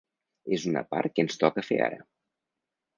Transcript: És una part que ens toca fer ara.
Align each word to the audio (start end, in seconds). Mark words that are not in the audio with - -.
És 0.57 0.65
una 0.69 0.83
part 0.95 1.15
que 1.15 1.27
ens 1.27 1.39
toca 1.45 1.67
fer 1.71 1.81
ara. 1.93 2.05